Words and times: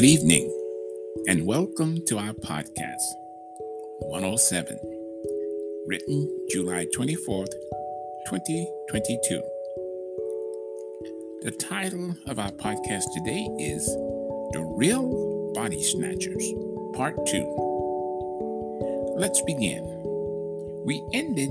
Good 0.00 0.08
evening, 0.08 0.48
and 1.28 1.44
welcome 1.46 2.02
to 2.06 2.16
our 2.16 2.32
podcast 2.32 3.04
107, 3.98 4.78
written 5.86 6.46
July 6.48 6.86
24th, 6.96 7.52
2022. 8.30 9.42
The 11.42 11.50
title 11.50 12.16
of 12.28 12.38
our 12.38 12.50
podcast 12.52 13.12
today 13.14 13.46
is 13.58 13.84
The 14.54 14.62
Real 14.74 15.52
Body 15.52 15.82
Snatchers, 15.82 16.50
Part 16.94 17.16
2. 17.26 19.14
Let's 19.18 19.42
begin. 19.42 19.84
We 20.86 21.04
ended 21.12 21.50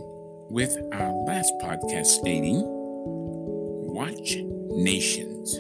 with 0.50 0.76
our 0.92 1.12
last 1.28 1.54
podcast 1.62 2.08
stating, 2.08 2.64
Watch 2.66 4.38
Nations. 4.72 5.56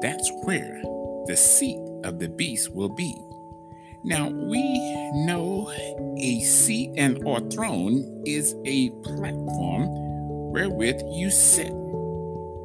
That's 0.00 0.32
where 0.44 0.80
the 1.26 1.36
seat 1.36 1.85
of 2.06 2.18
the 2.18 2.28
beast 2.28 2.72
will 2.72 2.88
be. 2.88 3.14
Now 4.04 4.28
we 4.28 4.62
know 5.26 5.70
a 6.18 6.40
seat 6.40 6.92
and 6.96 7.22
or 7.24 7.40
throne 7.50 8.22
is 8.24 8.54
a 8.64 8.90
platform 9.02 9.86
wherewith 10.52 11.02
you 11.12 11.30
sit. 11.30 11.72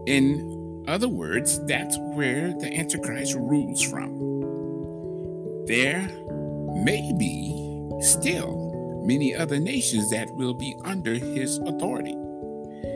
In 0.06 0.86
other 0.88 1.08
words, 1.08 1.64
that's 1.66 1.98
where 2.14 2.54
the 2.60 2.72
Antichrist 2.78 3.36
rules 3.36 3.82
from. 3.82 4.20
There 5.68 6.08
may 6.84 7.12
be 7.18 8.02
still 8.02 9.02
many 9.04 9.36
other 9.36 9.60
nations 9.60 10.10
that 10.12 10.30
will 10.36 10.54
be 10.54 10.76
under 10.86 11.14
his 11.16 11.58
authority. 11.60 12.16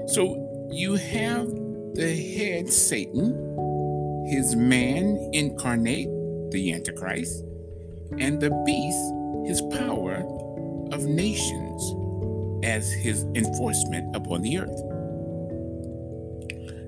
So 0.07 0.67
you 0.71 0.95
have 0.95 1.47
the 1.93 2.35
head 2.37 2.69
Satan, 2.69 4.25
his 4.27 4.55
man 4.55 5.29
incarnate, 5.33 6.09
the 6.55 6.73
Antichrist, 6.73 7.43
and 8.17 8.39
the 8.39 8.49
beast 8.65 8.97
his 9.45 9.61
power 9.77 10.23
of 10.91 11.03
nations 11.03 11.93
as 12.63 12.91
his 12.91 13.23
enforcement 13.35 14.15
upon 14.15 14.41
the 14.41 14.57
earth. 14.57 14.81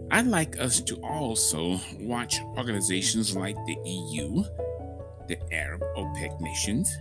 I'd 0.09 0.25
like 0.25 0.57
us 0.57 0.79
to 0.81 0.95
also 1.03 1.79
watch 1.99 2.39
organizations 2.55 3.35
like 3.35 3.57
the 3.65 3.77
EU, 3.83 4.43
the 5.27 5.38
Arab 5.51 5.81
OPEC 5.97 6.39
nations, 6.39 6.97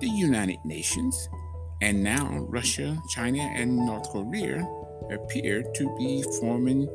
the 0.00 0.08
United 0.08 0.58
Nations, 0.64 1.28
and 1.80 2.02
now 2.02 2.44
Russia, 2.48 2.98
China, 3.08 3.42
and 3.54 3.76
North 3.76 4.10
Korea 4.10 4.68
appear 5.12 5.62
to 5.62 5.96
be 5.96 6.24
forming 6.40 6.88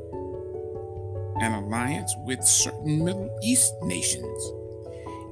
an 1.39 1.53
alliance 1.53 2.13
with 2.25 2.43
certain 2.43 3.03
Middle 3.03 3.39
East 3.41 3.73
nations 3.81 4.53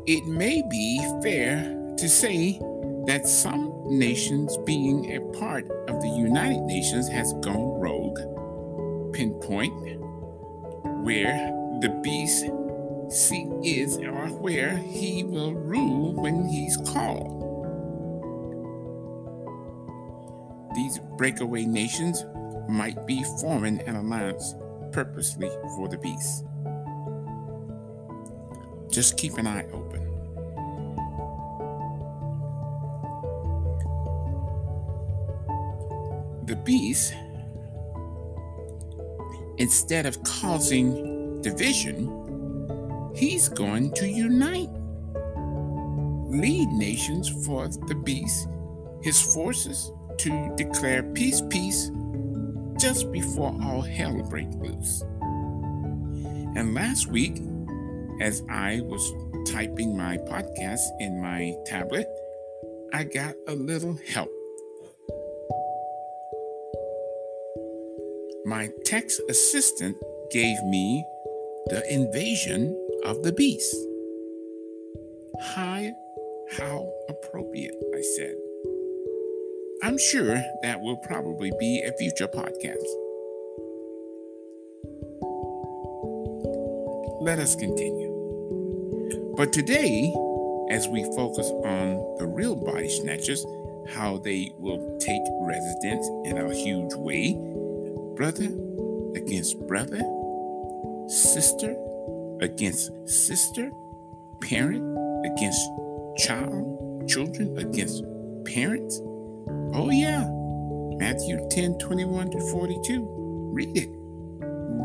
it 0.06 0.26
may 0.26 0.62
be 0.62 1.00
fair 1.22 1.64
to 1.98 2.10
say 2.10 2.60
that 3.08 3.26
some 3.26 3.84
nations 3.86 4.58
being 4.66 5.16
a 5.16 5.22
part 5.38 5.70
of 5.88 6.02
the 6.02 6.10
United 6.10 6.62
Nations 6.62 7.08
has 7.08 7.34
gone 7.42 7.80
rogue, 7.80 8.20
pinpoint 9.14 9.74
where 11.04 11.52
the 11.80 11.90
beast 12.04 12.46
seat 13.10 13.48
is 13.64 13.98
or 13.98 14.28
where 14.28 14.76
he 14.78 15.24
will 15.24 15.54
rule 15.54 16.14
when 16.14 16.48
he's 16.50 16.76
called. 16.78 17.40
These 20.76 21.00
breakaway 21.18 21.66
nations 21.66 22.26
might 22.68 23.06
be 23.06 23.24
forming 23.40 23.82
an 23.82 23.96
alliance 23.96 24.56
purposely 24.92 25.50
for 25.76 25.88
the 25.88 25.98
beast. 25.98 26.46
Just 28.94 29.18
keep 29.18 29.40
an 29.40 29.48
eye 29.48 29.66
open. 29.74 30.02
The 36.46 36.56
beast, 36.58 37.16
instead 39.58 40.06
of 40.06 40.22
causing 40.22 41.42
division, 41.42 43.12
he's 43.16 43.50
going 43.50 43.94
to 43.94 44.08
unite, 44.08 44.70
lead 46.28 46.68
nations 46.70 47.30
for 47.48 47.68
the 47.68 47.96
beast, 47.96 48.48
his 49.02 49.20
forces 49.20 49.92
to 50.20 50.54
declare 50.56 51.02
peace, 51.02 51.42
peace, 51.50 51.90
just 52.80 53.12
before 53.12 53.58
all 53.64 53.82
hell 53.82 54.22
breaks 54.30 54.56
loose. 54.58 55.02
And 56.56 56.76
last 56.76 57.08
week, 57.08 57.42
as 58.22 58.44
I 58.50 58.82
was 58.84 59.14
typing 59.52 59.98
my 59.98 60.18
podcast 60.18 60.82
in 61.00 61.22
my 61.22 61.56
tablet, 61.66 62.08
I 62.94 63.04
got 63.04 63.36
a 63.48 63.56
little 63.56 63.98
help. 64.14 64.30
My 68.46 68.70
text 68.86 69.22
assistant 69.30 69.98
gave 70.32 70.62
me 70.64 71.06
the 71.68 71.84
invasion 71.92 72.78
of 73.06 73.24
the 73.24 73.32
beast. 73.32 73.76
Hi, 75.42 75.94
how 76.58 76.92
appropriate, 77.10 77.76
I 77.96 78.02
said. 78.02 78.36
I'm 79.84 79.98
sure 79.98 80.42
that 80.62 80.82
will 80.82 80.98
probably 80.98 81.52
be 81.60 81.82
a 81.82 81.92
future 81.98 82.28
podcast. 82.28 82.84
Let 87.22 87.40
us 87.40 87.56
continue. 87.56 88.03
But 89.36 89.52
today, 89.52 90.14
as 90.70 90.88
we 90.88 91.04
focus 91.16 91.50
on 91.66 92.18
the 92.20 92.28
real 92.28 92.56
body 92.56 92.88
snatchers, 92.88 93.44
how 93.90 94.20
they 94.20 94.54
will 94.60 95.00
take 95.00 95.24
residence 95.42 96.08
in 96.24 96.38
a 96.38 96.54
huge 96.54 96.94
way, 96.94 97.34
brother 98.16 98.46
against 99.16 99.60
brother, 99.66 100.02
sister 101.08 101.76
against 102.42 102.92
sister, 103.10 103.72
parent 104.42 104.84
against 105.26 105.62
child, 106.20 107.10
children 107.10 107.58
against 107.58 108.04
parents. 108.46 109.02
Oh, 109.74 109.90
yeah. 109.90 110.30
Matthew 111.00 111.40
10 111.50 111.80
21 111.80 112.30
to 112.30 112.40
42. 112.52 113.50
Read 113.52 113.76
it. 113.76 113.90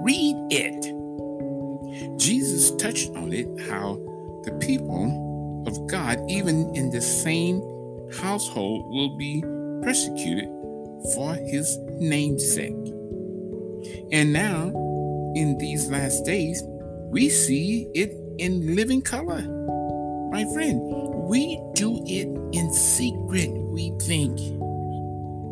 Read 0.03 0.37
it. 0.51 2.19
Jesus 2.19 2.71
touched 2.77 3.11
on 3.11 3.35
it 3.35 3.47
how 3.69 4.01
the 4.49 4.59
people 4.59 5.65
of 5.67 5.87
God, 5.87 6.19
even 6.29 6.75
in 6.75 6.91
the 6.91 7.01
same 7.01 7.61
household, 8.21 8.91
will 8.91 9.17
be 9.17 9.43
persecuted 9.83 10.49
for 11.15 11.35
his 11.35 11.79
namesake. 11.99 12.75
And 14.11 14.33
now, 14.33 14.69
in 15.35 15.59
these 15.59 15.91
last 15.91 16.25
days, 16.25 16.63
we 17.11 17.29
see 17.29 17.89
it 17.95 18.13
in 18.39 18.75
living 18.75 19.03
color. 19.03 19.43
My 20.31 20.45
friend, 20.55 20.81
we 21.29 21.61
do 21.75 22.03
it 22.07 22.29
in 22.57 22.73
secret, 22.73 23.51
we 23.51 23.93
think. 24.01 24.39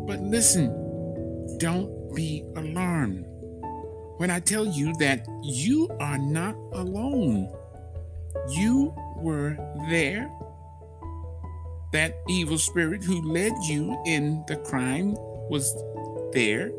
But 0.07 0.21
listen, 0.21 1.57
don't 1.59 2.15
be 2.15 2.43
alarmed 2.55 3.25
when 4.17 4.31
I 4.31 4.39
tell 4.39 4.65
you 4.65 4.93
that 4.99 5.27
you 5.43 5.87
are 5.99 6.17
not 6.17 6.55
alone. 6.73 7.47
You 8.49 8.93
were 9.15 9.57
there. 9.89 10.31
That 11.91 12.15
evil 12.27 12.57
spirit 12.57 13.03
who 13.03 13.21
led 13.21 13.53
you 13.63 14.01
in 14.05 14.43
the 14.47 14.57
crime 14.57 15.15
was 15.49 15.73
there. 16.33 16.71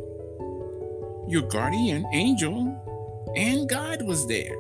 Your 1.28 1.42
guardian 1.42 2.06
angel 2.12 3.32
and 3.36 3.68
God 3.68 4.02
was 4.02 4.26
there. 4.26 4.56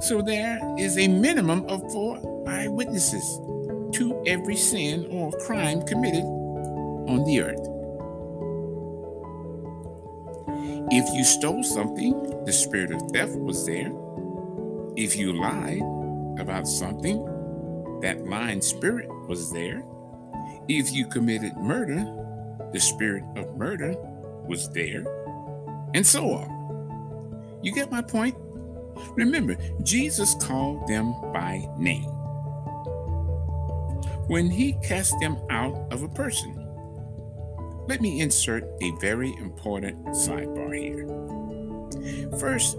So 0.00 0.20
there 0.20 0.58
is 0.78 0.98
a 0.98 1.08
minimum 1.08 1.64
of 1.66 1.80
four 1.92 2.18
eyewitnesses 2.48 3.24
to 3.92 4.22
every 4.26 4.56
sin 4.56 5.06
or 5.10 5.30
crime 5.46 5.82
committed 5.82 6.24
on 6.24 7.24
the 7.24 7.40
earth. 7.40 7.68
If 10.90 11.14
you 11.14 11.24
stole 11.24 11.62
something, 11.62 12.44
the 12.44 12.52
spirit 12.52 12.90
of 12.90 13.00
theft 13.12 13.36
was 13.36 13.64
there. 13.64 13.92
If 14.96 15.16
you 15.16 15.32
lied 15.32 15.82
about 16.38 16.66
something, 16.66 17.24
that 18.02 18.26
lying 18.26 18.60
spirit 18.60 19.08
was 19.28 19.52
there. 19.52 19.82
If 20.68 20.92
you 20.92 21.06
committed 21.06 21.56
murder, 21.56 22.04
the 22.72 22.80
spirit 22.80 23.24
of 23.36 23.56
murder 23.56 23.94
was 24.46 24.68
there, 24.70 25.04
and 25.94 26.06
so 26.06 26.32
on. 26.32 27.60
You 27.62 27.72
get 27.72 27.90
my 27.90 28.02
point? 28.02 28.36
Remember, 29.16 29.56
Jesus 29.82 30.34
called 30.34 30.86
them 30.88 31.14
by 31.32 31.66
name 31.78 32.10
when 34.28 34.50
he 34.50 34.74
cast 34.82 35.18
them 35.20 35.36
out 35.50 35.74
of 35.92 36.02
a 36.02 36.08
person. 36.08 36.58
Let 37.88 38.00
me 38.00 38.20
insert 38.20 38.64
a 38.80 38.90
very 39.00 39.34
important 39.36 40.04
sidebar 40.06 40.72
here. 40.74 41.08
First, 42.38 42.78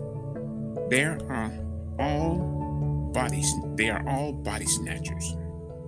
there 0.90 1.20
are 1.30 1.52
all 2.00 3.12
bodies, 3.14 3.54
they 3.76 3.90
are 3.90 4.08
all 4.08 4.34
body 4.34 4.66
snatchers. 4.66 5.36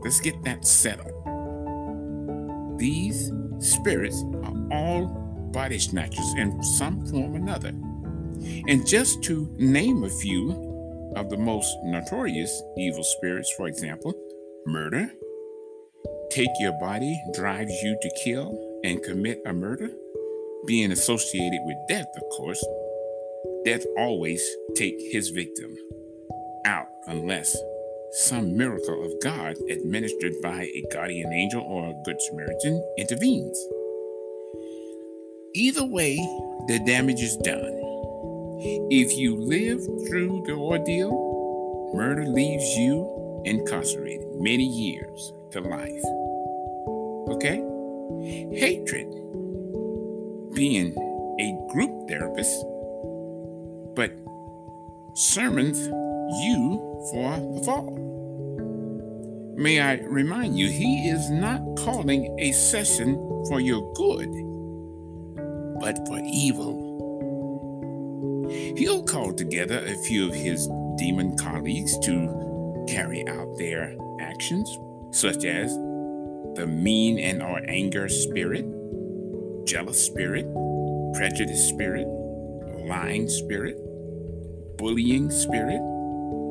Let's 0.02 0.20
get 0.20 0.42
that 0.44 0.66
settled. 0.66 1.12
These 2.80 3.32
spirits 3.60 4.24
are 4.44 4.54
all 4.72 5.08
body 5.52 5.80
snatchers 5.80 6.34
in 6.38 6.62
some 6.62 7.06
form 7.08 7.34
or 7.34 7.38
another. 7.38 7.70
And 8.68 8.86
just 8.86 9.24
to 9.24 9.50
name 9.58 10.04
a 10.04 10.10
few 10.10 10.52
of 11.16 11.30
the 11.30 11.38
most 11.38 11.76
notorious 11.84 12.62
evil 12.78 13.04
spirits, 13.04 13.52
for 13.56 13.68
example, 13.68 14.14
murder, 14.66 15.10
take 16.30 16.50
your 16.60 16.78
body 16.80 17.20
drives 17.34 17.72
you 17.82 17.98
to 18.02 18.20
kill 18.24 18.80
and 18.84 19.02
commit 19.02 19.42
a 19.46 19.54
murder, 19.54 19.90
being 20.68 20.92
associated 20.92 21.62
with 21.64 21.78
death, 21.88 22.08
of 22.18 22.24
course, 22.38 22.64
death 23.66 23.84
always 23.98 24.48
take 24.76 24.96
his 25.12 25.30
victim 25.30 25.76
out 26.66 26.88
unless 27.08 27.58
some 28.12 28.56
miracle 28.56 29.04
of 29.04 29.12
God 29.24 29.56
administered 29.72 30.34
by 30.44 30.64
a 30.64 30.84
guardian 30.94 31.34
angel 31.34 31.62
or 31.62 31.90
a 31.90 32.04
good 32.06 32.22
Samaritan 32.22 32.82
intervenes. 32.98 33.60
Either 35.56 35.84
way, 35.84 36.16
the 36.68 36.80
damage 36.86 37.22
is 37.22 37.36
done. 37.38 37.82
If 38.92 39.18
you 39.18 39.36
live 39.36 39.84
through 40.08 40.44
the 40.46 40.54
ordeal, 40.54 41.92
murder 41.96 42.26
leaves 42.26 42.78
you 42.78 43.42
incarcerated 43.46 44.28
many 44.36 44.66
years 44.66 45.34
to 45.52 45.62
life. 45.62 46.04
Okay? 47.36 47.58
Hatred, 48.56 49.08
being 50.54 50.96
a 51.40 51.74
group 51.74 52.08
therapist, 52.08 52.64
but 53.96 54.12
sermons 55.16 55.88
you 56.44 56.80
for 57.12 57.32
the 57.56 57.64
fall. 57.66 57.96
May 59.58 59.80
I 59.80 60.02
remind 60.02 60.58
you, 60.58 60.68
he 60.70 61.08
is 61.10 61.30
not 61.30 61.62
calling 61.78 62.38
a 62.40 62.52
session 62.52 63.16
for 63.48 63.62
your 63.62 63.94
good, 63.94 64.30
but 65.80 65.96
for 66.08 66.20
evil. 66.26 66.86
He'll 68.78 69.04
call 69.04 69.32
together 69.34 69.82
a 69.86 69.96
few 69.96 70.28
of 70.28 70.36
his 70.36 70.68
demon 70.98 71.38
colleagues 71.38 71.98
to 72.00 72.86
carry 72.90 73.26
out 73.28 73.58
their 73.58 73.96
actions, 74.20 74.78
such 75.12 75.46
as 75.46 75.74
the 76.56 76.68
mean 76.68 77.18
and 77.20 77.42
or 77.42 77.62
anger 77.68 78.10
spirit, 78.10 78.66
jealous 79.66 80.06
spirit, 80.06 80.46
prejudice 81.14 81.66
spirit, 81.68 82.08
lying 82.88 83.30
spirit, 83.30 83.78
bullying 84.78 85.30
spirit, 85.32 85.82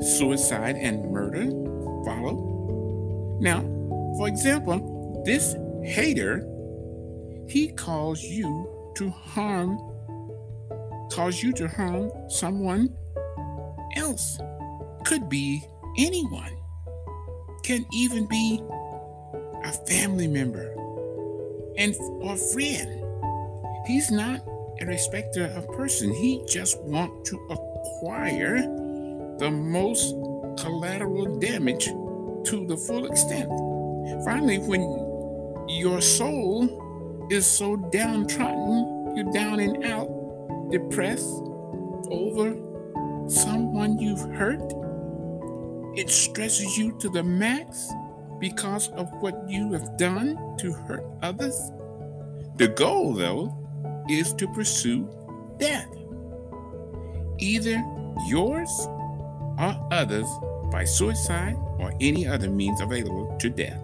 suicide 0.03 0.77
and 0.77 1.11
murder 1.11 1.47
follow. 2.05 3.39
Now, 3.41 3.61
for 4.17 4.29
example, 4.29 5.23
this 5.25 5.57
hater, 5.83 6.47
he 7.49 7.69
calls 7.69 8.23
you 8.23 8.93
to 8.97 9.11
harm, 9.11 9.79
calls 11.11 11.43
you 11.43 11.53
to 11.55 11.69
harm 11.69 12.11
someone 12.29 12.95
else. 13.97 14.39
Could 15.05 15.29
be 15.29 15.63
anyone, 15.99 16.57
can 17.63 17.85
even 17.93 18.27
be 18.27 18.63
a 19.65 19.73
family 19.87 20.27
member 20.27 20.73
and 21.77 21.95
or 22.21 22.37
friend. 22.37 23.03
He's 23.87 24.11
not 24.11 24.41
a 24.81 24.87
respecter 24.87 25.47
of 25.57 25.69
person. 25.69 26.13
He 26.15 26.43
just 26.47 26.81
want 26.83 27.25
to 27.27 27.47
acquire 27.85 28.63
the 29.39 29.51
most 29.51 30.15
collateral 30.59 31.39
damage 31.39 31.87
to 31.87 32.67
the 32.67 32.77
full 32.77 33.07
extent. 33.07 33.49
Finally, 34.25 34.59
when 34.59 34.83
your 35.69 36.01
soul 36.01 37.29
is 37.31 37.47
so 37.47 37.77
downtrodden, 37.77 39.17
you're 39.17 39.33
down 39.33 39.61
and 39.61 39.85
out, 39.85 40.09
depressed 40.71 41.43
over 42.11 42.55
someone 43.29 43.99
you've 43.99 44.21
hurt, 44.35 44.73
it 45.97 46.11
stresses 46.11 46.77
you 46.77 46.97
to 46.99 47.09
the 47.09 47.23
max 47.23 47.91
because 48.41 48.89
of 48.91 49.09
what 49.21 49.49
you 49.49 49.73
have 49.73 49.97
done 49.97 50.57
to 50.59 50.73
hurt 50.73 51.05
others. 51.23 51.71
The 52.57 52.69
goal, 52.69 53.15
though, 53.15 53.57
is 54.09 54.33
to 54.35 54.49
pursue 54.49 55.09
death. 55.59 55.89
Either 57.39 57.83
yours 58.29 58.71
or 59.59 59.89
others 59.91 60.27
by 60.71 60.85
suicide 60.85 61.57
or 61.79 61.93
any 62.01 62.27
other 62.27 62.51
means 62.51 62.81
available 62.81 63.37
to 63.39 63.51
death. 63.51 63.81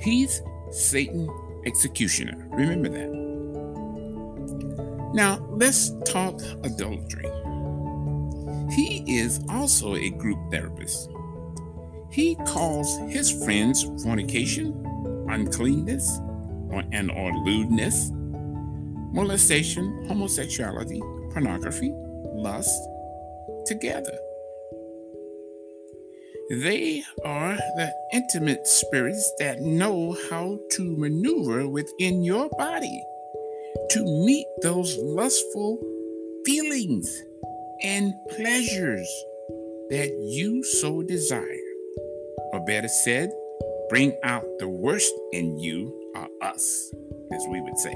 He's 0.00 0.42
Satan 0.70 1.28
executioner. 1.64 2.46
Remember 2.50 2.88
that. 2.88 3.10
Now, 5.14 5.46
let's 5.50 5.90
talk 6.04 6.40
adultery. 6.64 7.30
He 8.74 9.04
is 9.06 9.40
also 9.48 9.94
a 9.94 10.10
group 10.10 10.38
therapist. 10.50 11.08
He 12.10 12.34
calls 12.46 12.98
his 13.08 13.30
friends 13.44 13.84
fornication, 14.02 15.26
uncleanness, 15.28 16.20
or, 16.70 16.82
and 16.92 17.10
or 17.10 17.32
lewdness, 17.44 18.10
molestation, 19.12 20.06
homosexuality, 20.08 21.00
pornography, 21.32 21.92
lust 22.34 22.88
together. 23.66 24.18
They 26.50 27.02
are 27.24 27.56
the 27.56 27.94
intimate 28.12 28.66
spirits 28.66 29.32
that 29.38 29.62
know 29.62 30.16
how 30.28 30.58
to 30.72 30.96
maneuver 30.96 31.66
within 31.68 32.22
your 32.22 32.50
body 32.50 33.02
to 33.90 34.04
meet 34.04 34.46
those 34.60 34.96
lustful 34.98 35.78
feelings 36.44 37.22
and 37.82 38.12
pleasures 38.36 39.08
that 39.90 40.10
you 40.20 40.62
so 40.64 41.02
desire. 41.02 41.58
Or 42.52 42.64
better 42.64 42.88
said, 42.88 43.30
bring 43.88 44.14
out 44.22 44.44
the 44.58 44.68
worst 44.68 45.12
in 45.32 45.58
you 45.58 46.12
or 46.14 46.28
us, 46.42 46.92
as 47.32 47.46
we 47.48 47.60
would 47.60 47.78
say. 47.78 47.94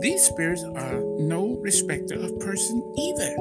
These 0.00 0.22
spirits 0.22 0.64
are 0.76 1.00
no 1.18 1.58
respecter 1.60 2.14
of 2.14 2.38
person 2.40 2.82
either. 2.96 3.34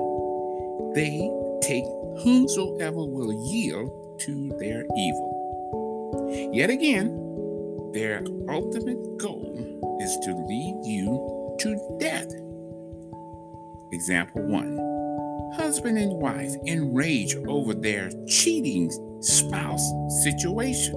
They 0.94 1.30
take 1.62 1.86
whomsoever 2.24 3.04
will 3.04 3.34
yield 3.52 4.20
to 4.22 4.50
their 4.60 4.84
evil. 4.98 6.50
Yet 6.54 6.70
again, 6.70 7.92
their 7.94 8.24
ultimate 8.50 9.18
goal 9.18 9.98
is 10.02 10.18
to 10.25 10.34
lead 10.34 10.80
you 10.84 11.56
to 11.60 11.98
death. 12.00 12.32
Example 13.92 14.42
1 14.44 15.54
Husband 15.56 15.98
and 15.98 16.13
wife 16.13 16.54
enrage 16.66 17.36
over 17.48 17.74
their 17.74 18.10
cheating 18.28 18.92
spouse 19.22 19.90
situation, 20.24 20.94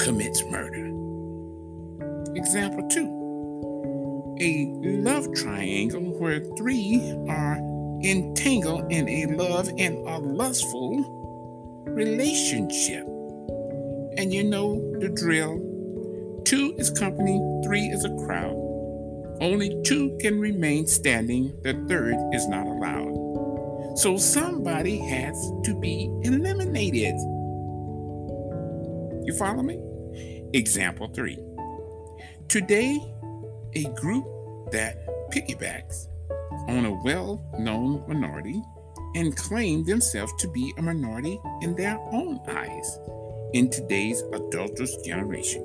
commits 0.00 0.42
murder. 0.44 0.90
Example 2.36 2.86
2 2.88 3.13
a 4.40 4.72
love 4.82 5.32
triangle 5.34 6.18
where 6.18 6.40
three 6.56 7.00
are 7.28 7.56
entangled 8.02 8.92
in 8.92 9.08
a 9.08 9.26
love 9.26 9.68
and 9.78 9.96
a 10.06 10.18
lustful 10.18 11.84
relationship. 11.86 13.04
And 14.16 14.32
you 14.32 14.44
know 14.44 14.80
the 14.98 15.08
drill. 15.08 16.42
Two 16.44 16.74
is 16.78 16.90
company, 16.90 17.40
three 17.64 17.86
is 17.86 18.04
a 18.04 18.14
crowd. 18.26 18.60
Only 19.40 19.80
two 19.84 20.16
can 20.20 20.38
remain 20.38 20.86
standing, 20.86 21.56
the 21.62 21.74
third 21.88 22.14
is 22.32 22.46
not 22.46 22.66
allowed. 22.66 23.98
So 23.98 24.16
somebody 24.16 24.98
has 24.98 25.34
to 25.64 25.78
be 25.78 26.10
eliminated. 26.22 27.14
You 29.24 29.34
follow 29.38 29.62
me? 29.62 29.80
Example 30.52 31.08
three. 31.14 31.38
Today, 32.48 33.00
a 33.76 33.84
group 33.94 34.24
that 34.72 35.06
piggybacks 35.30 36.08
on 36.68 36.84
a 36.84 36.92
well 37.02 37.44
known 37.58 38.04
minority 38.06 38.62
and 39.14 39.36
claim 39.36 39.84
themselves 39.84 40.32
to 40.38 40.48
be 40.48 40.72
a 40.78 40.82
minority 40.82 41.40
in 41.62 41.74
their 41.74 41.98
own 42.12 42.40
eyes 42.48 42.98
in 43.52 43.70
today's 43.70 44.22
adulterous 44.32 44.96
generation. 45.04 45.62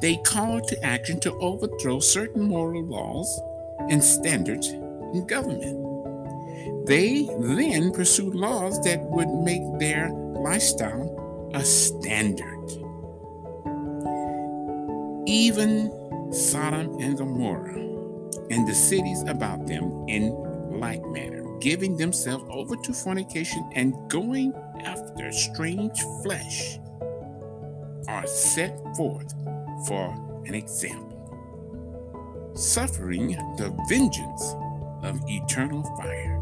They 0.00 0.16
call 0.26 0.60
to 0.60 0.84
action 0.84 1.20
to 1.20 1.32
overthrow 1.34 2.00
certain 2.00 2.42
moral 2.42 2.84
laws 2.84 3.40
and 3.88 4.02
standards 4.02 4.68
in 4.68 5.26
government. 5.26 5.78
They 6.86 7.28
then 7.38 7.92
pursue 7.92 8.30
laws 8.32 8.80
that 8.82 9.00
would 9.00 9.28
make 9.28 9.62
their 9.78 10.10
lifestyle 10.10 11.50
a 11.54 11.64
standard. 11.64 12.51
Even 15.32 15.90
Sodom 16.30 17.00
and 17.00 17.16
Gomorrah 17.16 17.80
and 18.50 18.68
the 18.68 18.74
cities 18.74 19.22
about 19.22 19.66
them 19.66 20.04
in 20.06 20.28
like 20.78 21.02
manner 21.06 21.42
giving 21.58 21.96
themselves 21.96 22.44
over 22.50 22.76
to 22.76 22.92
fornication 22.92 23.66
and 23.72 23.94
going 24.10 24.52
after 24.84 25.32
strange 25.32 25.98
flesh 26.22 26.78
are 28.08 28.26
set 28.26 28.78
forth 28.94 29.32
for 29.86 30.14
an 30.44 30.54
example, 30.54 32.52
suffering 32.52 33.28
the 33.56 33.74
vengeance 33.88 34.54
of 35.02 35.18
eternal 35.28 35.82
fire. 35.96 36.38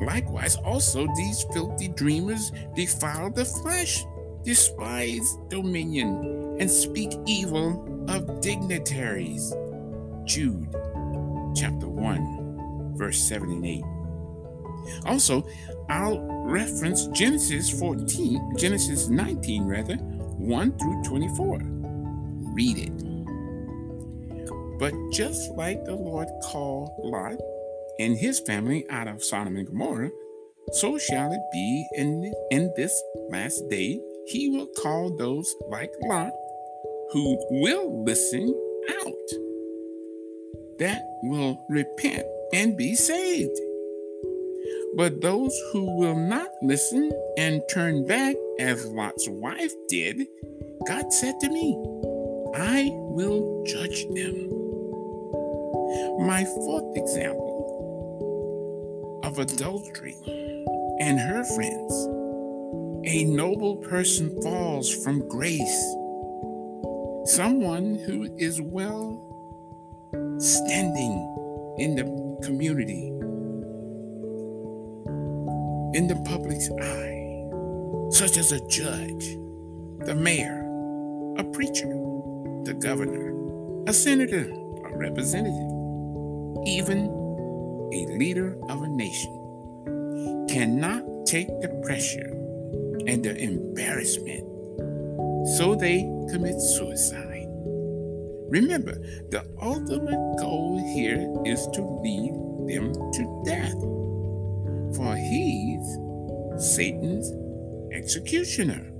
Likewise, 0.00 0.56
also 0.56 1.06
these 1.14 1.44
filthy 1.52 1.86
dreamers 1.86 2.50
defile 2.74 3.30
the 3.30 3.44
flesh, 3.44 4.04
despise 4.42 5.38
dominion, 5.48 6.56
and 6.58 6.68
speak 6.68 7.12
evil 7.24 7.86
of 8.10 8.40
dignitaries. 8.40 9.54
Jude 10.24 10.68
chapter 11.54 11.88
1, 11.88 12.94
verse 12.96 13.22
7 13.22 13.48
and 13.50 13.64
8. 13.64 13.84
Also, 15.06 15.46
I'll 15.88 16.20
reference 16.44 17.06
Genesis 17.08 17.70
14, 17.78 18.56
Genesis 18.56 19.08
19, 19.08 19.64
rather, 19.64 19.94
1 19.96 20.78
through 20.78 21.02
24. 21.04 21.60
Read 22.52 22.78
it. 22.78 22.92
But 24.78 24.94
just 25.12 25.52
like 25.52 25.84
the 25.84 25.94
Lord 25.94 26.28
called 26.42 26.90
Lot 26.98 27.36
and 27.98 28.16
his 28.16 28.40
family 28.40 28.88
out 28.90 29.06
of 29.06 29.22
Sodom 29.22 29.56
and 29.56 29.66
Gomorrah, 29.66 30.10
so 30.72 30.98
shall 30.98 31.32
it 31.32 31.42
be 31.52 31.86
in, 31.96 32.32
in 32.50 32.72
this 32.76 33.00
last 33.28 33.62
day. 33.68 34.00
He 34.26 34.48
will 34.48 34.68
call 34.82 35.16
those 35.16 35.54
like 35.68 35.92
Lot 36.02 36.32
who 37.12 37.38
will 37.50 38.04
listen 38.04 38.54
out, 39.04 39.30
that 40.78 41.02
will 41.22 41.64
repent 41.68 42.24
and 42.52 42.76
be 42.76 42.94
saved. 42.94 43.58
But 44.96 45.20
those 45.20 45.56
who 45.72 45.96
will 45.96 46.16
not 46.16 46.48
listen 46.62 47.10
and 47.36 47.62
turn 47.70 48.06
back, 48.06 48.36
as 48.58 48.86
Lot's 48.86 49.28
wife 49.28 49.72
did, 49.88 50.26
God 50.86 51.12
said 51.12 51.38
to 51.40 51.48
me, 51.48 51.76
I 52.54 52.90
will 52.92 53.62
judge 53.66 54.06
them. 54.08 54.48
My 56.26 56.44
fourth 56.44 56.96
example 56.96 57.60
of 59.24 59.38
adultery 59.38 60.16
and 61.00 61.18
her 61.18 61.44
friends. 61.44 62.08
A 63.06 63.24
noble 63.24 63.76
person 63.76 64.40
falls 64.42 64.92
from 65.02 65.26
grace. 65.28 65.94
Someone 67.24 67.96
who 67.96 68.34
is 68.38 68.60
well 68.60 69.26
standing 70.38 71.76
in 71.78 71.94
the 71.94 72.04
community, 72.42 73.08
in 75.96 76.08
the 76.08 76.16
public's 76.24 76.70
eye, 76.80 78.10
such 78.10 78.36
as 78.38 78.52
a 78.52 78.66
judge, 78.68 79.36
the 80.06 80.14
mayor, 80.14 80.64
a 81.38 81.44
preacher, 81.44 81.88
the 82.64 82.74
governor, 82.80 83.34
a 83.86 83.92
senator, 83.92 84.50
a 84.84 84.96
representative, 84.96 85.70
even 86.66 87.06
a 87.92 88.06
leader 88.18 88.56
of 88.68 88.82
a 88.82 88.88
nation 88.88 89.36
cannot 90.48 91.04
take 91.26 91.48
the 91.60 91.68
pressure 91.84 92.30
and 93.06 93.22
the 93.24 93.36
embarrassment, 93.36 94.44
so 95.44 95.74
they 95.74 96.02
commit 96.30 96.60
suicide. 96.60 97.46
Remember, 98.48 98.94
the 99.30 99.44
ultimate 99.62 100.36
goal 100.38 100.78
here 100.94 101.32
is 101.44 101.66
to 101.68 101.82
lead 101.82 102.32
them 102.68 102.92
to 103.12 103.42
death, 103.44 103.80
for 104.96 105.16
he's 105.16 105.98
Satan's 106.58 107.32
executioner. 107.92 108.90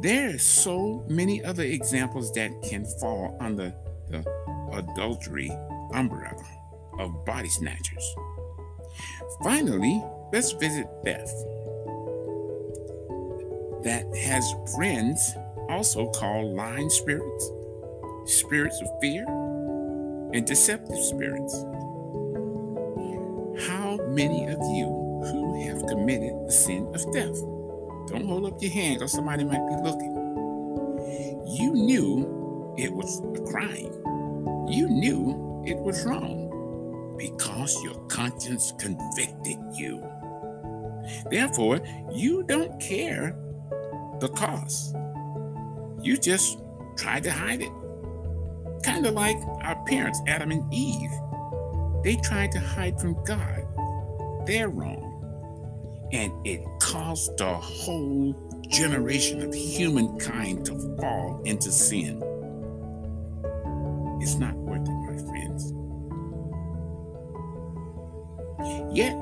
There 0.00 0.34
are 0.34 0.38
so 0.38 1.04
many 1.08 1.44
other 1.44 1.64
examples 1.64 2.32
that 2.32 2.50
can 2.62 2.84
fall 3.00 3.36
under 3.40 3.74
the 4.08 4.24
adultery 4.72 5.50
umbrella 5.92 6.46
of 6.98 7.24
body 7.24 7.48
snatchers. 7.48 8.14
Finally, 9.42 10.02
let's 10.32 10.52
visit 10.52 10.86
Beth, 11.04 11.30
that 13.86 14.04
has 14.16 14.44
friends 14.74 15.36
also 15.68 16.10
called 16.10 16.56
lying 16.56 16.90
spirits, 16.90 17.52
spirits 18.24 18.80
of 18.80 18.88
fear, 19.00 19.24
and 20.34 20.44
deceptive 20.44 20.98
spirits. 20.98 21.54
How 23.68 23.96
many 24.08 24.46
of 24.46 24.58
you 24.74 25.22
who 25.30 25.68
have 25.68 25.86
committed 25.86 26.34
the 26.46 26.50
sin 26.50 26.90
of 26.92 27.00
theft? 27.14 27.38
Don't 28.08 28.26
hold 28.26 28.46
up 28.46 28.60
your 28.60 28.72
hand 28.72 29.02
or 29.02 29.08
somebody 29.08 29.44
might 29.44 29.64
be 29.68 29.76
looking. 29.76 30.14
You 31.46 31.72
knew 31.72 32.74
it 32.76 32.92
was 32.92 33.20
a 33.20 33.52
crime. 33.52 34.66
You 34.68 34.88
knew 34.88 35.62
it 35.64 35.78
was 35.78 36.04
wrong 36.04 37.14
because 37.16 37.80
your 37.84 37.94
conscience 38.08 38.72
convicted 38.80 39.58
you. 39.72 40.04
Therefore, 41.30 41.80
you 42.12 42.42
don't 42.42 42.80
care 42.80 43.36
the 44.20 44.28
cost. 44.30 44.94
You 46.02 46.16
just 46.16 46.58
tried 46.96 47.24
to 47.24 47.32
hide 47.32 47.62
it. 47.62 47.72
Kind 48.82 49.06
of 49.06 49.14
like 49.14 49.36
our 49.62 49.76
parents, 49.86 50.20
Adam 50.26 50.50
and 50.50 50.72
Eve. 50.72 51.10
They 52.04 52.16
tried 52.16 52.52
to 52.52 52.60
hide 52.60 53.00
from 53.00 53.22
God. 53.24 53.64
They're 54.46 54.68
wrong. 54.68 55.28
And 56.12 56.32
it 56.46 56.62
caused 56.80 57.36
the 57.38 57.54
whole 57.54 58.34
generation 58.68 59.42
of 59.42 59.54
humankind 59.54 60.66
to 60.66 60.96
fall 61.00 61.42
into 61.44 61.72
sin. 61.72 62.22
It's 64.20 64.36
not 64.36 64.54
worth 64.56 64.82
it, 64.82 64.90
my 64.90 65.18
friends. 65.30 65.72
Yet, 68.96 69.16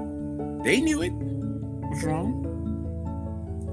they 0.64 0.80
knew 0.80 1.02
it 1.02 1.12
was 1.12 2.04
wrong. 2.04 2.44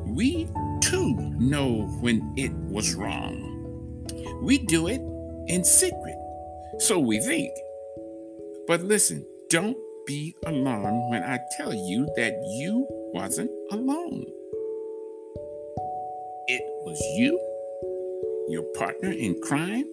We 0.08 0.48
too 0.92 1.16
know 1.40 1.88
when 2.02 2.34
it 2.36 2.52
was 2.70 2.96
wrong. 2.96 4.06
We 4.42 4.58
do 4.58 4.88
it 4.88 5.02
in 5.48 5.64
secret, 5.64 6.18
so 6.80 7.00
we 7.00 7.20
think. 7.20 7.50
But 8.68 8.82
listen, 8.84 9.26
don't 9.50 9.78
be 10.06 10.36
alarmed 10.46 11.10
when 11.10 11.24
I 11.24 11.40
tell 11.56 11.74
you 11.74 12.10
that 12.18 12.34
you 12.60 12.86
wasn't 13.14 13.52
alone. 13.72 14.26
It 16.48 16.62
was 16.84 17.00
you, 17.16 17.40
your 18.50 18.64
partner 18.78 19.12
in 19.12 19.40
crime, 19.42 19.86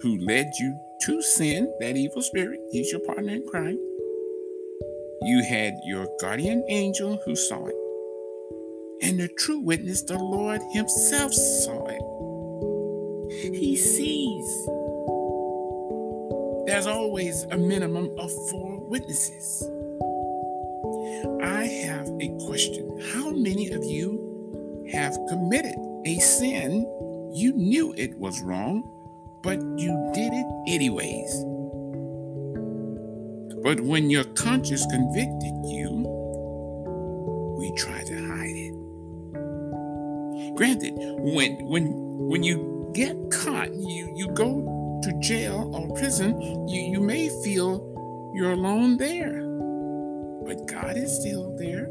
who 0.00 0.18
led 0.18 0.50
you 0.58 0.76
to 1.02 1.22
sin, 1.22 1.72
that 1.78 1.96
evil 1.96 2.22
spirit. 2.22 2.58
He's 2.72 2.90
your 2.90 3.02
partner 3.02 3.34
in 3.34 3.46
crime. 3.46 3.78
You 5.22 5.44
had 5.44 5.74
your 5.84 6.08
guardian 6.20 6.64
angel 6.68 7.20
who 7.24 7.36
saw 7.36 7.66
it. 7.66 7.79
And 9.02 9.18
the 9.18 9.28
true 9.28 9.60
witness, 9.60 10.02
the 10.02 10.18
Lord 10.18 10.60
Himself, 10.72 11.32
saw 11.32 11.86
it. 11.86 12.02
He 13.54 13.76
sees. 13.76 14.66
There's 16.66 16.86
always 16.86 17.44
a 17.44 17.56
minimum 17.56 18.10
of 18.18 18.30
four 18.50 18.78
witnesses. 18.88 19.62
I 21.42 21.64
have 21.86 22.08
a 22.20 22.28
question. 22.46 23.00
How 23.14 23.30
many 23.30 23.70
of 23.70 23.82
you 23.84 24.86
have 24.92 25.16
committed 25.28 25.76
a 26.04 26.18
sin 26.18 26.86
you 27.32 27.52
knew 27.52 27.94
it 27.96 28.18
was 28.18 28.40
wrong, 28.42 28.82
but 29.42 29.58
you 29.78 30.10
did 30.14 30.32
it 30.32 30.46
anyways? 30.68 31.44
But 33.62 33.80
when 33.80 34.10
your 34.10 34.24
conscience 34.24 34.84
convicted 34.90 35.54
you, 35.64 36.04
we 37.58 37.72
try 37.76 38.02
to. 38.04 38.09
Granted, 40.60 40.92
when 40.98 41.56
when 41.68 41.86
when 42.28 42.42
you 42.42 42.90
get 42.92 43.16
caught, 43.30 43.72
you 43.72 44.12
you 44.14 44.28
go 44.34 45.00
to 45.02 45.20
jail 45.20 45.70
or 45.72 45.88
prison, 45.96 46.38
you, 46.68 46.82
you 46.82 47.00
may 47.00 47.30
feel 47.42 47.80
you're 48.34 48.52
alone 48.52 48.98
there. 48.98 49.40
But 50.44 50.66
God 50.66 50.98
is 50.98 51.18
still 51.18 51.56
there. 51.56 51.88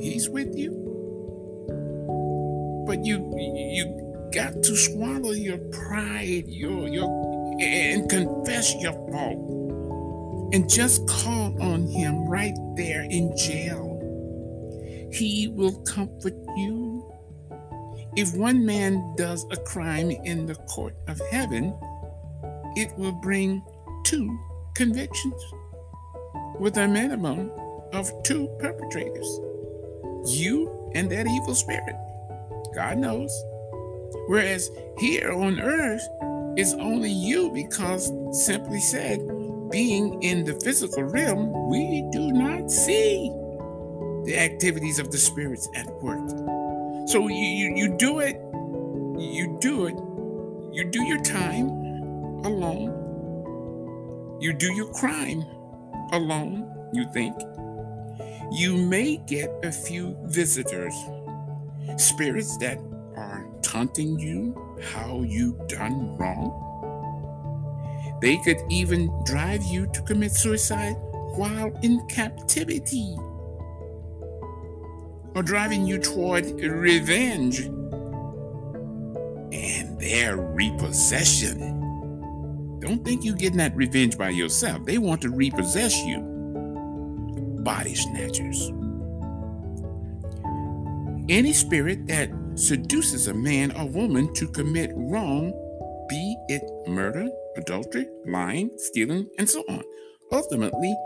He's 0.00 0.30
with 0.30 0.56
you. 0.56 0.72
But 2.86 3.04
you 3.04 3.18
you 3.36 4.30
got 4.32 4.62
to 4.62 4.74
swallow 4.74 5.32
your 5.32 5.58
pride, 5.58 6.44
your 6.46 6.88
your 6.88 7.58
and 7.60 8.08
confess 8.08 8.74
your 8.76 8.94
fault 9.12 10.54
and 10.54 10.70
just 10.70 11.06
call 11.06 11.54
on 11.60 11.86
him 11.86 12.26
right 12.30 12.56
there 12.76 13.02
in 13.02 13.36
jail. 13.36 13.92
He 15.12 15.48
will 15.48 15.76
comfort 15.82 16.32
you. 16.56 16.85
If 18.16 18.34
one 18.34 18.64
man 18.64 19.14
does 19.16 19.44
a 19.50 19.56
crime 19.56 20.10
in 20.10 20.46
the 20.46 20.54
court 20.54 20.96
of 21.06 21.20
heaven, 21.30 21.76
it 22.74 22.96
will 22.96 23.12
bring 23.12 23.62
two 24.04 24.38
convictions 24.74 25.42
with 26.58 26.78
a 26.78 26.88
minimum 26.88 27.50
of 27.92 28.10
two 28.22 28.48
perpetrators 28.58 29.40
you 30.24 30.90
and 30.94 31.10
that 31.10 31.26
evil 31.26 31.54
spirit. 31.54 31.94
God 32.74 32.98
knows. 32.98 33.30
Whereas 34.28 34.70
here 34.98 35.32
on 35.32 35.60
earth, 35.60 36.08
it's 36.56 36.72
only 36.72 37.10
you 37.10 37.50
because, 37.52 38.10
simply 38.46 38.80
said, 38.80 39.18
being 39.70 40.22
in 40.22 40.44
the 40.44 40.58
physical 40.64 41.02
realm, 41.02 41.68
we 41.68 42.08
do 42.12 42.32
not 42.32 42.70
see 42.70 43.30
the 44.24 44.38
activities 44.38 44.98
of 44.98 45.10
the 45.10 45.18
spirits 45.18 45.68
at 45.74 45.86
work. 46.02 46.45
So 47.06 47.28
you, 47.28 47.36
you, 47.36 47.76
you 47.76 47.96
do 47.96 48.18
it, 48.18 48.34
you 49.16 49.56
do 49.60 49.86
it, 49.86 49.94
you 50.74 50.90
do 50.90 51.04
your 51.04 51.22
time 51.22 51.68
alone. 52.44 54.38
You 54.40 54.52
do 54.52 54.72
your 54.72 54.90
crime 54.92 55.44
alone, 56.10 56.68
you 56.92 57.06
think. 57.12 57.36
You 58.50 58.76
may 58.76 59.18
get 59.18 59.50
a 59.62 59.70
few 59.70 60.16
visitors, 60.24 60.94
spirits 61.96 62.56
that 62.58 62.78
are 63.16 63.46
taunting 63.62 64.18
you 64.18 64.76
how 64.92 65.22
you 65.22 65.56
done 65.68 66.16
wrong. 66.16 66.62
They 68.20 68.36
could 68.38 68.58
even 68.68 69.12
drive 69.24 69.62
you 69.62 69.86
to 69.92 70.02
commit 70.02 70.32
suicide 70.32 70.96
while 71.36 71.72
in 71.82 72.04
captivity 72.08 73.16
or 75.36 75.42
driving 75.42 75.86
you 75.86 75.98
toward 75.98 76.46
revenge 76.62 77.60
and 79.52 80.00
their 80.00 80.38
repossession. 80.38 81.60
Don't 82.80 83.04
think 83.04 83.22
you're 83.22 83.36
getting 83.36 83.58
that 83.58 83.76
revenge 83.76 84.16
by 84.16 84.30
yourself. 84.30 84.86
They 84.86 84.96
want 84.96 85.20
to 85.22 85.30
repossess 85.30 85.94
you. 86.04 86.20
Body 87.62 87.94
snatchers. 87.94 88.72
Any 91.28 91.52
spirit 91.52 92.06
that 92.06 92.30
seduces 92.54 93.28
a 93.28 93.34
man 93.34 93.72
or 93.72 93.86
woman 93.86 94.32
to 94.34 94.48
commit 94.48 94.90
wrong, 94.94 95.52
be 96.08 96.36
it 96.48 96.62
murder, 96.88 97.28
adultery, 97.56 98.06
lying, 98.24 98.70
stealing, 98.78 99.28
and 99.38 99.50
so 99.50 99.62
on. 99.68 99.82
Ultimately, 100.32 100.96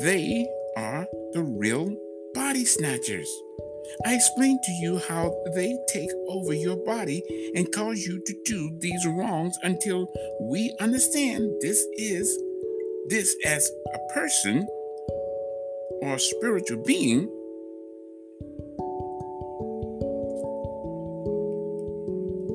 they 0.00 0.48
are 0.76 1.06
the 1.34 1.42
real 1.42 1.94
body 2.34 2.64
snatchers. 2.64 3.30
I 4.02 4.14
explained 4.14 4.62
to 4.62 4.72
you 4.72 4.98
how 4.98 5.34
they 5.54 5.76
take 5.88 6.10
over 6.28 6.54
your 6.54 6.76
body 6.76 7.22
and 7.54 7.70
cause 7.70 8.06
you 8.06 8.22
to 8.24 8.34
do 8.46 8.70
these 8.78 9.06
wrongs 9.06 9.58
until 9.62 10.10
we 10.40 10.74
understand 10.80 11.50
this 11.60 11.84
is 11.98 12.42
this 13.08 13.36
as 13.44 13.70
a 13.92 14.14
person 14.14 14.66
or 16.00 16.14
a 16.14 16.18
spiritual 16.18 16.82
being. 16.84 17.28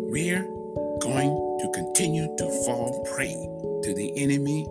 We're 0.09 0.47
going 1.01 1.59
to 1.59 1.71
continue 1.75 2.35
to 2.37 2.45
fall 2.65 3.05
prey 3.13 3.33
to 3.83 3.93
the 3.93 4.13
enemy 4.17 4.65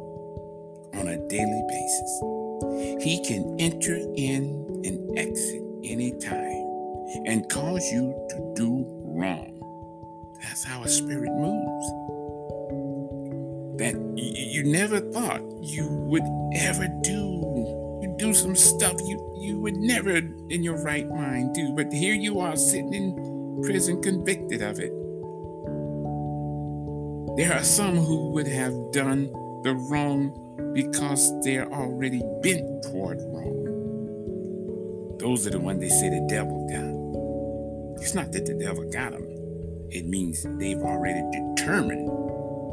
on 0.95 1.07
a 1.07 1.29
daily 1.29 1.63
basis. 1.69 3.05
He 3.05 3.23
can 3.25 3.57
enter 3.61 3.95
in 4.17 4.83
and 4.85 5.19
exit 5.19 5.63
anytime 5.85 6.64
and 7.27 7.49
cause 7.49 7.85
you 7.93 8.15
to 8.31 8.53
do 8.55 8.85
wrong. 9.05 9.51
That's 10.43 10.65
how 10.65 10.83
a 10.83 10.89
spirit 10.89 11.31
moves. 11.33 11.87
That 13.79 13.95
you, 14.17 14.65
never 14.65 15.01
thought 15.01 15.43
you 15.61 15.89
would 15.89 16.23
ever 16.57 16.87
do. 17.03 18.01
You 18.03 18.15
do 18.19 18.33
some 18.33 18.55
stuff 18.55 18.95
you, 19.07 19.37
you 19.41 19.59
would 19.59 19.77
never 19.77 20.17
in 20.17 20.63
your 20.63 20.83
right 20.83 21.09
mind 21.09 21.55
do, 21.55 21.73
but 21.75 21.93
here 21.93 22.15
you 22.15 22.41
are 22.41 22.57
sitting 22.57 22.95
in 22.95 23.61
prison 23.63 24.01
convicted 24.03 24.63
of 24.63 24.79
it. 24.79 24.93
There 27.37 27.53
are 27.53 27.65
some 27.65 27.97
who 27.97 28.31
would 28.31 28.47
have 28.47 28.93
done 28.93 29.25
the 29.65 29.75
wrong 29.91 30.73
because 30.75 31.33
they're 31.43 31.73
already 31.73 32.23
bent 32.43 32.85
toward 32.85 33.19
wrong. 33.23 33.55
Those 35.19 35.47
are 35.47 35.51
the 35.51 35.59
ones 35.59 35.81
they 35.81 35.89
say 35.89 36.11
the 36.11 36.25
devil 36.29 36.69
got. 36.69 36.94
It's 38.05 38.15
not 38.15 38.33
that 38.33 38.45
the 38.45 38.53
devil 38.53 38.85
got 38.91 39.13
them. 39.13 39.25
It 39.89 40.05
means 40.05 40.43
they've 40.59 40.77
already 40.77 41.23
determined 41.33 42.07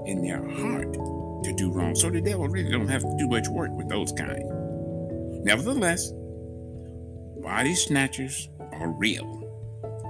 in 0.05 0.21
their 0.21 0.45
heart 0.59 0.91
to 0.93 1.53
do 1.55 1.71
wrong. 1.71 1.95
So 1.95 2.09
the 2.09 2.19
devil 2.19 2.49
really 2.49 2.69
don't 2.69 2.89
have 2.89 3.01
to 3.01 3.15
do 3.17 3.29
much 3.29 3.47
work 3.47 3.71
with 3.71 3.87
those 3.87 4.11
kind. 4.11 4.43
Nevertheless, 5.45 6.11
body 7.41 7.75
snatchers 7.75 8.49
are 8.73 8.89
real 8.89 9.23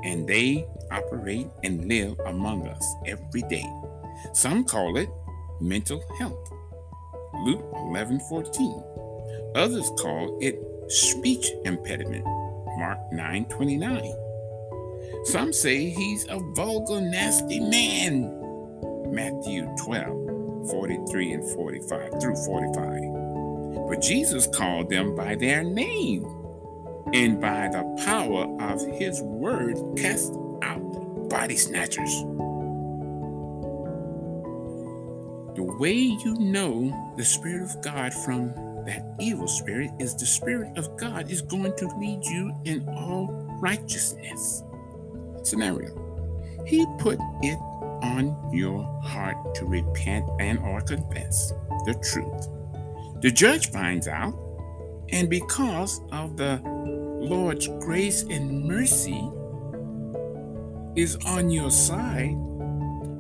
and 0.04 0.28
they 0.28 0.68
operate 0.90 1.50
and 1.64 1.88
live 1.88 2.20
among 2.26 2.68
us 2.68 2.96
every 3.06 3.44
day. 3.44 3.72
Some 4.34 4.64
call 4.64 4.98
it 4.98 5.10
mental 5.60 6.04
health. 6.18 6.52
Luke 7.46 7.64
11 7.76 8.22
14. 8.22 8.84
Others 9.54 9.92
call 10.00 10.40
it 10.42 10.60
speech 10.92 11.52
impediment. 11.64 12.26
Mark 12.80 12.98
9:29. 13.14 14.31
Some 15.26 15.54
say 15.54 15.90
he's 15.90 16.26
a 16.30 16.40
vulgar, 16.56 17.02
nasty 17.02 17.60
man. 17.60 18.38
Matthew 19.12 19.68
12, 19.84 20.70
43 20.70 21.32
and 21.34 21.50
45 21.54 22.22
through 22.22 22.36
45. 22.36 23.88
But 23.88 24.02
Jesus 24.02 24.48
called 24.48 24.90
them 24.90 25.16
by 25.16 25.36
their 25.36 25.64
name, 25.64 26.26
and 27.14 27.42
by 27.42 27.68
the 27.68 27.84
power 28.06 28.46
of 28.62 28.86
his 28.98 29.22
word 29.22 29.78
cast 29.98 30.34
out 30.62 31.30
body 31.30 31.58
snatchers. 31.58 32.24
The 35.56 35.64
way 35.80 35.94
you 35.94 36.36
know 36.40 37.14
the 37.18 37.26
Spirit 37.26 37.64
of 37.64 37.82
God 37.82 38.14
from 38.14 38.54
that 38.86 39.16
evil 39.20 39.48
spirit 39.48 39.92
is 40.00 40.16
the 40.16 40.26
Spirit 40.26 40.78
of 40.78 40.96
God 40.98 41.30
is 41.30 41.42
going 41.42 41.76
to 41.76 41.88
lead 41.98 42.24
you 42.24 42.56
in 42.64 42.88
all 42.90 43.28
righteousness. 43.60 44.64
Scenario. 45.44 45.98
He 46.66 46.86
put 47.00 47.20
it 47.42 47.58
on 48.04 48.36
your 48.52 48.84
heart 49.04 49.56
to 49.56 49.66
repent 49.66 50.30
and 50.40 50.60
or 50.60 50.82
confess 50.82 51.54
the 51.86 51.94
truth. 52.12 52.48
The 53.22 53.32
judge 53.32 53.72
finds 53.72 54.08
out, 54.08 54.34
and 55.10 55.30
because 55.30 56.02
of 56.12 56.38
the 56.38 56.62
Lord's 56.66 57.68
grace 57.68 58.24
and 58.24 58.64
mercy 58.64 59.30
is 60.96 61.16
on 61.26 61.50
your 61.50 61.70
side, 61.70 62.36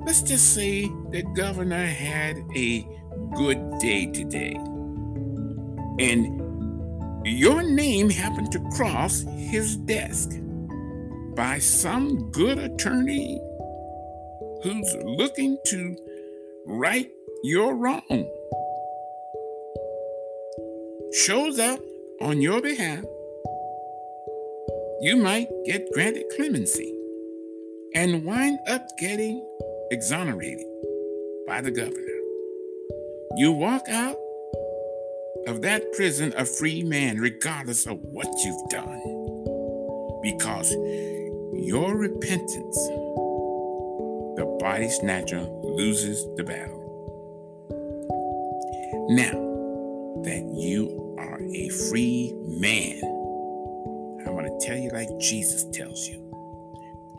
let's 0.06 0.22
just 0.22 0.54
say 0.54 0.90
the 1.12 1.24
governor 1.36 1.86
had 1.86 2.38
a 2.56 2.88
good 3.36 3.80
day 3.80 4.08
today. 4.08 4.54
And 6.00 6.42
your 7.26 7.62
name 7.62 8.10
happened 8.10 8.52
to 8.54 8.60
cross 8.76 9.24
his 9.38 9.78
desk 9.78 10.32
by 11.36 11.60
some 11.60 12.32
good 12.32 12.58
attorney 12.58 13.39
who's 14.63 14.96
looking 15.04 15.58
to 15.67 15.96
right 16.65 17.10
your 17.44 17.76
wrong, 17.76 18.30
shows 21.13 21.60
up 21.60 21.80
on 22.22 22.41
your 22.41 22.62
behalf, 22.62 23.04
you 25.02 25.15
might 25.17 25.48
get 25.65 25.91
granted 25.94 26.26
clemency 26.36 26.96
and 27.96 28.24
wind 28.24 28.60
up 28.67 28.88
getting 29.00 29.46
exonerated 29.91 30.65
by 31.48 31.62
the 31.62 31.72
governor. 31.72 32.20
You 33.38 33.52
walk 33.52 33.88
out 33.89 34.17
of 35.48 35.62
that 35.62 35.91
prison 35.94 36.34
a 36.38 36.46
free 36.46 36.84
man, 36.84 37.17
regardless 37.17 37.88
of 37.88 38.00
what 38.02 38.28
you've 38.44 38.70
done. 38.70 39.02
Because 40.22 40.72
your 41.62 41.95
repentance, 41.95 42.78
the 44.36 44.58
body 44.60 44.89
snatcher 44.89 45.41
loses 45.63 46.26
the 46.36 46.43
battle. 46.43 46.80
Now 49.10 49.32
that 50.24 50.52
you 50.54 51.15
are 51.19 51.39
a 51.39 51.69
free 51.69 52.34
man, 52.47 53.02
I 54.26 54.32
want 54.32 54.47
to 54.47 54.65
tell 54.65 54.78
you 54.78 54.89
like 54.89 55.10
Jesus 55.19 55.65
tells 55.71 56.08
you 56.08 56.17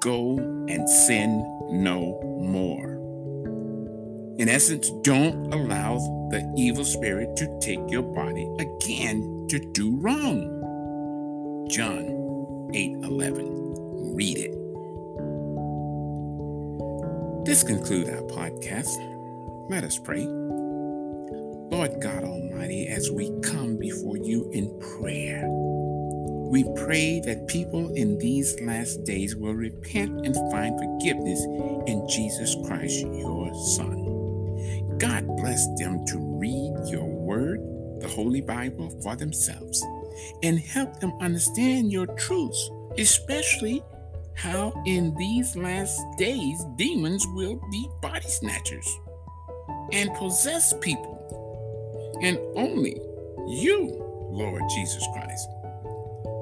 go 0.01 0.37
and 0.69 0.89
sin 0.89 1.43
no 1.71 2.21
more. 2.43 2.95
In 4.39 4.49
essence, 4.49 4.91
don't 5.03 5.53
allow 5.55 5.99
the 6.31 6.53
evil 6.57 6.85
spirit 6.85 7.37
to 7.37 7.59
take 7.61 7.81
your 7.89 8.03
body 8.03 8.51
again 8.59 9.47
to 9.51 9.61
do 9.73 9.97
wrong. 9.99 11.69
John 11.71 12.71
8:11. 12.75 13.82
Read 14.03 14.39
it. 14.39 14.53
This 17.47 17.63
concludes 17.63 18.11
our 18.11 18.23
podcast. 18.23 18.91
Let 19.71 19.85
us 19.85 19.99
pray. 19.99 20.27
Lord 20.27 22.01
God 22.01 22.25
Almighty, 22.25 22.89
as 22.89 23.11
we 23.11 23.33
come 23.43 23.79
before 23.79 24.17
you 24.19 24.51
in 24.53 24.79
prayer, 24.99 25.49
We 26.53 26.65
pray 26.77 27.21
that 27.21 27.49
people 27.49 27.95
in 27.95 28.19
these 28.19 28.61
last 28.61 29.05
days 29.05 29.35
will 29.35 29.55
repent 29.55 30.27
and 30.27 30.35
find 30.53 30.79
forgiveness 30.79 31.41
in 31.87 32.07
Jesus 32.11 32.55
Christ, 32.67 33.01
your 33.01 33.55
Son. 33.77 34.99
God 34.99 35.27
bless 35.39 35.67
them 35.79 36.05
to 36.09 36.19
read 36.19 36.75
your 36.91 37.07
word, 37.07 37.61
the 38.01 38.09
Holy 38.09 38.43
Bible, 38.43 38.91
for 39.03 39.17
themselves 39.17 39.83
and 40.43 40.59
help 40.61 41.01
them 41.01 41.15
understand 41.23 41.91
your 41.91 42.07
truths, 42.19 42.71
especially 42.99 43.83
how 44.35 44.73
in 44.87 45.15
these 45.17 45.57
last 45.57 46.01
days 46.19 46.65
demons 46.77 47.27
will 47.29 47.61
be 47.71 47.89
body 48.01 48.29
snatchers 48.29 48.99
and 49.93 50.13
possess 50.15 50.75
people. 50.81 51.19
And 52.23 52.39
only 52.57 53.01
you, 53.47 53.97
Lord 54.31 54.63
Jesus 54.75 55.07
Christ, 55.13 55.49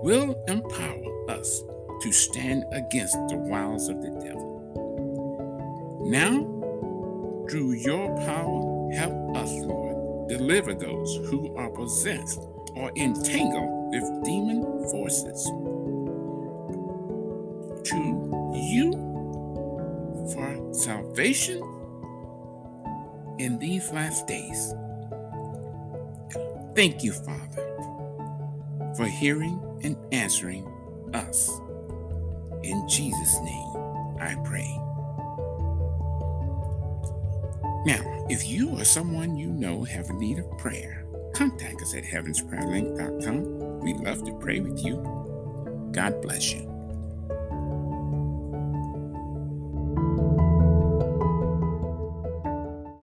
will 0.02 0.34
empower 0.48 1.30
us 1.30 1.62
to 2.02 2.12
stand 2.12 2.64
against 2.72 3.14
the 3.28 3.36
wiles 3.36 3.88
of 3.88 4.00
the 4.02 4.10
devil. 4.10 4.50
Now, 6.06 6.46
through 7.50 7.72
your 7.72 8.16
power, 8.24 8.92
help 8.92 9.36
us, 9.36 9.50
Lord, 9.50 10.28
deliver 10.28 10.74
those 10.74 11.16
who 11.28 11.54
are 11.56 11.70
possessed 11.70 12.40
or 12.74 12.90
entangled 12.96 13.90
with 13.92 14.24
demon 14.24 14.62
forces 14.90 15.50
to 17.84 18.52
you 18.54 18.92
for 20.32 20.74
salvation 20.74 21.62
in 23.38 23.58
these 23.58 23.90
last 23.90 24.26
days. 24.26 24.74
Thank 26.74 27.02
you, 27.02 27.12
Father, 27.12 28.94
for 28.96 29.06
hearing 29.06 29.60
and 29.82 29.96
answering 30.12 30.66
us. 31.14 31.50
In 32.62 32.86
Jesus' 32.88 33.38
name, 33.40 33.76
I 34.20 34.36
pray. 34.44 34.68
Now, 37.86 38.26
if 38.28 38.46
you 38.46 38.78
or 38.78 38.84
someone 38.84 39.36
you 39.36 39.48
know 39.48 39.84
have 39.84 40.10
a 40.10 40.12
need 40.12 40.38
of 40.38 40.58
prayer, 40.58 41.06
contact 41.34 41.80
us 41.80 41.94
at 41.94 42.04
heavensprayerlink.com. 42.04 43.80
We'd 43.80 43.96
love 43.96 44.22
to 44.26 44.34
pray 44.38 44.60
with 44.60 44.84
you. 44.84 44.96
God 45.92 46.20
bless 46.20 46.52
you. 46.52 46.69